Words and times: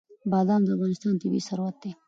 بادام 0.31 0.61
د 0.65 0.69
افغانستان 0.75 1.13
طبعي 1.21 1.41
ثروت 1.47 1.75
دی. 1.81 1.91